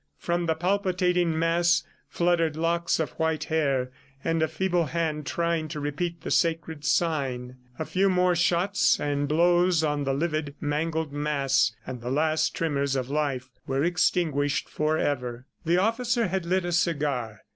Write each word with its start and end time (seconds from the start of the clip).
From 0.17 0.47
the 0.47 0.55
palpitating 0.55 1.37
mass 1.37 1.83
fluttered 2.09 2.55
locks 2.57 2.99
of 2.99 3.11
white 3.19 3.43
hair, 3.43 3.91
and 4.23 4.41
a 4.41 4.47
feeble 4.47 4.85
hand, 4.87 5.27
trying 5.27 5.67
to 5.67 5.79
repeat 5.79 6.21
the 6.21 6.31
sacred 6.31 6.83
sign. 6.83 7.57
A 7.77 7.85
few 7.85 8.09
more 8.09 8.33
shots 8.35 8.99
and 8.99 9.27
blows 9.27 9.83
on 9.83 10.03
the 10.03 10.13
livid, 10.15 10.55
mangled 10.59 11.13
mass... 11.13 11.75
and 11.85 12.01
the 12.01 12.09
last 12.09 12.55
tremors 12.55 12.95
of 12.95 13.11
life 13.11 13.51
were 13.67 13.83
extinguished 13.83 14.67
forever. 14.67 15.45
The 15.65 15.77
officer 15.77 16.29
had 16.29 16.47
lit 16.47 16.65
a 16.65 16.71
cigar. 16.71 17.41